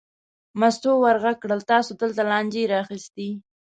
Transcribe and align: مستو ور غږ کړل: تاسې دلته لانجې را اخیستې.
مستو 0.59 0.91
ور 1.01 1.17
غږ 1.23 1.37
کړل: 1.43 1.59
تاسې 1.71 1.91
دلته 2.01 2.21
لانجې 2.29 2.63
را 2.71 2.77
اخیستې. 2.83 3.29